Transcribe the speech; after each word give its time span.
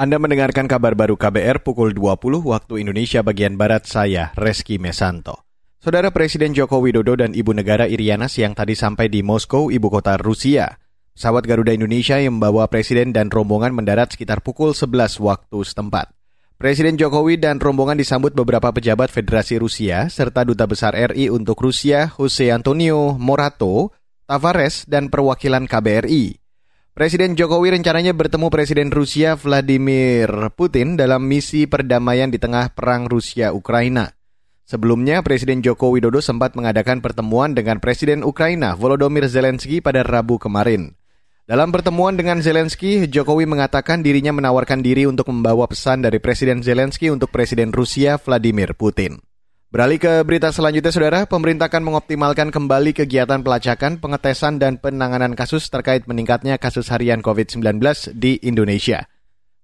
Anda 0.00 0.16
mendengarkan 0.16 0.64
kabar 0.64 0.96
baru 0.96 1.20
KBR 1.20 1.60
pukul 1.60 1.92
20 1.92 2.40
waktu 2.48 2.80
Indonesia 2.80 3.20
bagian 3.20 3.60
Barat 3.60 3.84
saya, 3.84 4.32
Reski 4.32 4.80
Mesanto. 4.80 5.44
Saudara 5.76 6.08
Presiden 6.08 6.56
Joko 6.56 6.80
Widodo 6.80 7.20
dan 7.20 7.36
Ibu 7.36 7.52
Negara 7.52 7.84
Iriana 7.84 8.24
siang 8.24 8.56
tadi 8.56 8.72
sampai 8.72 9.12
di 9.12 9.20
Moskow, 9.20 9.68
ibu 9.68 9.92
kota 9.92 10.16
Rusia. 10.16 10.80
Pesawat 11.12 11.44
Garuda 11.44 11.76
Indonesia 11.76 12.16
yang 12.16 12.40
membawa 12.40 12.64
Presiden 12.72 13.12
dan 13.12 13.28
rombongan 13.28 13.76
mendarat 13.76 14.16
sekitar 14.16 14.40
pukul 14.40 14.72
11 14.72 15.20
waktu 15.20 15.58
setempat. 15.68 16.16
Presiden 16.56 16.96
Jokowi 16.96 17.36
dan 17.36 17.60
rombongan 17.60 18.00
disambut 18.00 18.32
beberapa 18.32 18.72
pejabat 18.72 19.12
Federasi 19.12 19.60
Rusia 19.60 20.08
serta 20.08 20.48
Duta 20.48 20.64
Besar 20.64 20.96
RI 20.96 21.28
untuk 21.28 21.60
Rusia, 21.60 22.08
Jose 22.16 22.48
Antonio 22.48 23.20
Morato, 23.20 23.92
Tavares, 24.24 24.88
dan 24.88 25.12
perwakilan 25.12 25.68
KBRI. 25.68 26.40
Presiden 27.00 27.32
Jokowi 27.32 27.80
rencananya 27.80 28.12
bertemu 28.12 28.52
Presiden 28.52 28.92
Rusia 28.92 29.32
Vladimir 29.32 30.28
Putin 30.52 31.00
dalam 31.00 31.24
misi 31.24 31.64
perdamaian 31.64 32.28
di 32.28 32.36
tengah 32.36 32.76
perang 32.76 33.08
Rusia-Ukraina. 33.08 34.12
Sebelumnya, 34.68 35.24
Presiden 35.24 35.64
Joko 35.64 35.96
Widodo 35.96 36.20
sempat 36.20 36.52
mengadakan 36.60 37.00
pertemuan 37.00 37.56
dengan 37.56 37.80
Presiden 37.80 38.20
Ukraina 38.20 38.76
Volodymyr 38.76 39.32
Zelensky 39.32 39.80
pada 39.80 40.04
Rabu 40.04 40.36
kemarin. 40.36 40.92
Dalam 41.48 41.72
pertemuan 41.72 42.20
dengan 42.20 42.44
Zelensky, 42.44 43.08
Jokowi 43.08 43.48
mengatakan 43.48 44.04
dirinya 44.04 44.36
menawarkan 44.36 44.84
diri 44.84 45.08
untuk 45.08 45.32
membawa 45.32 45.64
pesan 45.72 46.04
dari 46.04 46.20
Presiden 46.20 46.60
Zelensky 46.60 47.08
untuk 47.08 47.32
Presiden 47.32 47.72
Rusia 47.72 48.20
Vladimir 48.20 48.76
Putin. 48.76 49.24
Beralih 49.70 50.02
ke 50.02 50.26
berita 50.26 50.50
selanjutnya, 50.50 50.90
Saudara. 50.90 51.20
Pemerintah 51.30 51.70
akan 51.70 51.86
mengoptimalkan 51.86 52.50
kembali 52.50 52.90
kegiatan 52.90 53.38
pelacakan, 53.38 54.02
pengetesan, 54.02 54.58
dan 54.58 54.82
penanganan 54.82 55.38
kasus 55.38 55.70
terkait 55.70 56.10
meningkatnya 56.10 56.58
kasus 56.58 56.90
harian 56.90 57.22
COVID-19 57.22 57.78
di 58.18 58.42
Indonesia. 58.42 59.06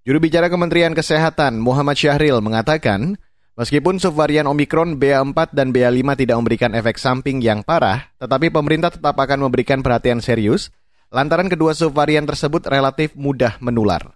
Juru 0.07 0.23
bicara 0.23 0.47
Kementerian 0.47 0.95
Kesehatan 0.95 1.59
Muhammad 1.59 1.99
Syahril 1.99 2.39
mengatakan, 2.39 3.19
meskipun 3.59 3.99
subvarian 3.99 4.47
Omikron 4.47 4.95
BA4 4.95 5.51
dan 5.51 5.75
BA5 5.75 6.07
tidak 6.23 6.37
memberikan 6.39 6.79
efek 6.79 7.03
samping 7.03 7.43
yang 7.43 7.67
parah, 7.67 8.07
tetapi 8.23 8.55
pemerintah 8.55 8.95
tetap 8.95 9.19
akan 9.19 9.51
memberikan 9.51 9.83
perhatian 9.83 10.23
serius 10.23 10.71
lantaran 11.11 11.51
kedua 11.51 11.75
subvarian 11.75 12.23
tersebut 12.31 12.63
relatif 12.71 13.11
mudah 13.19 13.59
menular. 13.59 14.16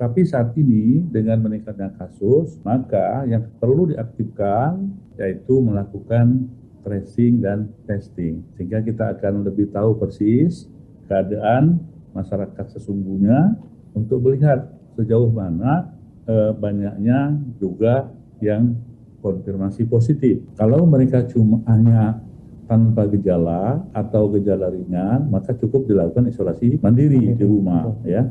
Tapi 0.00 0.24
saat 0.24 0.56
ini 0.56 1.04
dengan 1.12 1.44
meningkatnya 1.44 1.92
kasus, 1.92 2.56
maka 2.64 3.20
yang 3.28 3.44
perlu 3.60 3.92
diaktifkan 3.92 4.96
yaitu 5.20 5.60
melakukan 5.60 6.48
tracing 6.80 7.44
dan 7.44 7.68
testing. 7.84 8.40
Sehingga 8.56 8.80
kita 8.80 9.12
akan 9.12 9.44
lebih 9.44 9.68
tahu 9.68 10.00
persis 10.00 10.64
keadaan 11.04 11.84
masyarakat 12.16 12.80
sesungguhnya 12.80 13.60
untuk 13.92 14.24
melihat 14.24 14.72
sejauh 14.96 15.28
mana 15.28 15.92
e, 16.24 16.56
banyaknya 16.56 17.36
juga 17.60 18.08
yang 18.40 18.72
konfirmasi 19.20 19.84
positif. 19.84 20.40
Kalau 20.56 20.88
mereka 20.88 21.28
cuma 21.28 21.60
hanya 21.68 22.24
tanpa 22.64 23.04
gejala 23.04 23.84
atau 23.92 24.32
gejala 24.32 24.72
ringan, 24.72 25.28
maka 25.28 25.52
cukup 25.52 25.84
dilakukan 25.84 26.32
isolasi 26.32 26.80
mandiri 26.80 27.36
di 27.36 27.44
rumah 27.44 27.84
ya. 28.08 28.24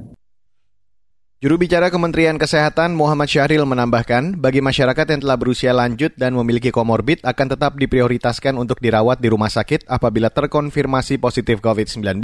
Juru 1.39 1.55
bicara 1.55 1.87
Kementerian 1.87 2.35
Kesehatan 2.35 2.99
Muhammad 2.99 3.31
Syahril 3.31 3.63
menambahkan, 3.63 4.43
bagi 4.43 4.59
masyarakat 4.59 5.07
yang 5.07 5.23
telah 5.23 5.39
berusia 5.39 5.71
lanjut 5.71 6.11
dan 6.19 6.35
memiliki 6.35 6.67
komorbid 6.67 7.23
akan 7.23 7.55
tetap 7.55 7.79
diprioritaskan 7.79 8.59
untuk 8.59 8.83
dirawat 8.83 9.23
di 9.23 9.31
rumah 9.31 9.47
sakit 9.47 9.87
apabila 9.87 10.27
terkonfirmasi 10.35 11.15
positif 11.15 11.63
COVID-19. 11.63 12.19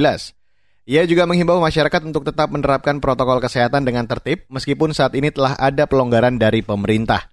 Ia 0.83 1.08
juga 1.08 1.23
menghimbau 1.31 1.63
masyarakat 1.63 2.02
untuk 2.03 2.27
tetap 2.27 2.52
menerapkan 2.52 2.99
protokol 2.99 3.39
kesehatan 3.39 3.88
dengan 3.88 4.03
tertib 4.03 4.52
meskipun 4.52 4.91
saat 4.91 5.16
ini 5.16 5.31
telah 5.31 5.55
ada 5.63 5.88
pelonggaran 5.88 6.36
dari 6.36 6.59
pemerintah. 6.59 7.31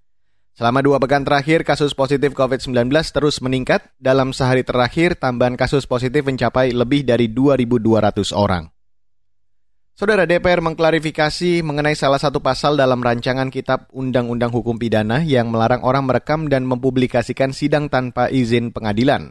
Selama 0.55 0.87
dua 0.87 1.03
pekan 1.03 1.27
terakhir, 1.27 1.67
kasus 1.67 1.99
positif 1.99 2.31
COVID-19 2.39 2.95
terus 3.11 3.43
meningkat. 3.43 3.91
Dalam 3.99 4.31
sehari 4.31 4.63
terakhir, 4.63 5.19
tambahan 5.19 5.59
kasus 5.59 5.91
positif 5.91 6.23
mencapai 6.23 6.71
lebih 6.71 7.03
dari 7.03 7.27
2.200 7.27 8.31
orang. 8.39 8.71
Saudara 10.03 10.27
DPR 10.27 10.59
mengklarifikasi 10.59 11.63
mengenai 11.63 11.95
salah 11.95 12.19
satu 12.19 12.43
pasal 12.43 12.75
dalam 12.75 12.99
rancangan 12.99 13.55
Kitab 13.55 13.87
Undang-Undang 13.95 14.51
Hukum 14.51 14.75
Pidana 14.75 15.23
yang 15.23 15.47
melarang 15.55 15.79
orang 15.87 16.03
merekam 16.11 16.51
dan 16.51 16.67
mempublikasikan 16.67 17.55
sidang 17.55 17.87
tanpa 17.87 18.27
izin 18.27 18.75
pengadilan. 18.75 19.31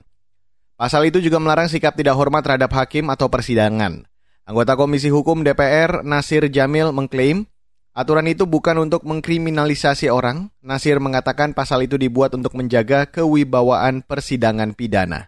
Pasal 0.80 1.12
itu 1.12 1.20
juga 1.20 1.44
melarang 1.44 1.68
sikap 1.68 2.00
tidak 2.00 2.16
hormat 2.16 2.48
terhadap 2.48 2.72
hakim 2.72 3.12
atau 3.12 3.28
persidangan. 3.28 4.08
Anggota 4.48 4.80
Komisi 4.80 5.12
Hukum 5.12 5.44
DPR 5.44 6.08
Nasir 6.08 6.48
Jamil 6.48 6.96
mengklaim 6.96 7.44
aturan 7.92 8.32
itu 8.32 8.48
bukan 8.48 8.80
untuk 8.80 9.04
mengkriminalisasi 9.04 10.08
orang. 10.08 10.56
Nasir 10.64 11.04
mengatakan 11.04 11.52
pasal 11.52 11.84
itu 11.84 12.00
dibuat 12.00 12.32
untuk 12.32 12.56
menjaga 12.56 13.12
kewibawaan 13.12 14.08
persidangan 14.08 14.72
pidana. 14.72 15.28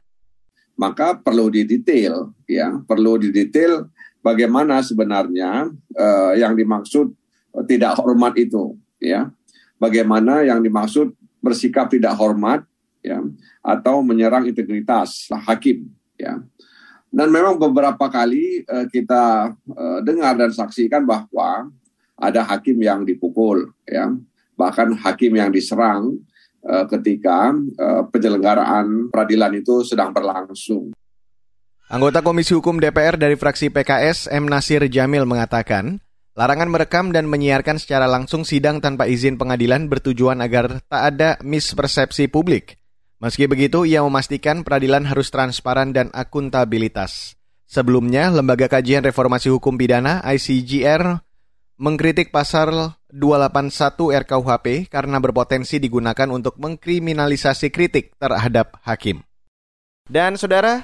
Maka 0.80 1.20
perlu 1.20 1.52
didetail, 1.52 2.32
ya, 2.48 2.80
perlu 2.88 3.20
didetail 3.20 3.92
bagaimana 4.24 4.80
sebenarnya 4.80 5.70
uh, 5.94 6.34
yang 6.34 6.56
dimaksud 6.56 7.12
tidak 7.68 8.00
hormat 8.00 8.34
itu 8.40 8.74
ya. 8.98 9.30
Bagaimana 9.78 10.48
yang 10.48 10.64
dimaksud 10.64 11.12
bersikap 11.44 11.92
tidak 11.92 12.16
hormat 12.16 12.64
ya 13.04 13.20
atau 13.60 14.00
menyerang 14.00 14.48
integritas 14.48 15.28
hakim 15.44 15.92
ya. 16.16 16.40
Dan 17.14 17.30
memang 17.30 17.62
beberapa 17.62 18.10
kali 18.10 18.66
uh, 18.66 18.88
kita 18.90 19.54
uh, 19.54 20.00
dengar 20.02 20.34
dan 20.40 20.50
saksikan 20.50 21.06
bahwa 21.06 21.70
ada 22.18 22.42
hakim 22.48 22.80
yang 22.80 23.04
dipukul 23.04 23.70
ya. 23.86 24.10
Bahkan 24.56 25.04
hakim 25.04 25.36
yang 25.36 25.52
diserang 25.52 26.16
uh, 26.64 26.86
ketika 26.90 27.52
uh, 27.54 28.02
penyelenggaraan 28.08 29.12
peradilan 29.12 29.60
itu 29.60 29.84
sedang 29.84 30.16
berlangsung 30.16 30.96
Anggota 31.92 32.24
Komisi 32.24 32.56
Hukum 32.56 32.80
DPR 32.80 33.20
dari 33.20 33.36
fraksi 33.36 33.68
PKS, 33.68 34.32
M. 34.32 34.48
Nasir 34.48 34.88
Jamil 34.88 35.28
mengatakan, 35.28 36.00
larangan 36.32 36.72
merekam 36.72 37.12
dan 37.12 37.28
menyiarkan 37.28 37.76
secara 37.76 38.08
langsung 38.08 38.48
sidang 38.48 38.80
tanpa 38.80 39.04
izin 39.12 39.36
pengadilan 39.36 39.92
bertujuan 39.92 40.40
agar 40.40 40.80
tak 40.88 41.02
ada 41.04 41.36
mispersepsi 41.44 42.32
publik. 42.32 42.80
Meski 43.20 43.52
begitu, 43.52 43.84
ia 43.84 44.00
memastikan 44.00 44.64
peradilan 44.64 45.04
harus 45.04 45.28
transparan 45.28 45.92
dan 45.92 46.08
akuntabilitas. 46.16 47.36
Sebelumnya, 47.68 48.32
Lembaga 48.32 48.72
Kajian 48.72 49.04
Reformasi 49.04 49.52
Hukum 49.52 49.76
Pidana 49.76 50.24
ICGR 50.24 51.20
mengkritik 51.76 52.32
pasal 52.32 52.96
281 53.12 54.24
RKUHP 54.24 54.88
karena 54.88 55.20
berpotensi 55.20 55.84
digunakan 55.84 56.32
untuk 56.32 56.56
mengkriminalisasi 56.64 57.76
kritik 57.76 58.16
terhadap 58.16 58.80
hakim. 58.88 59.20
Dan 60.08 60.36
saudara, 60.36 60.84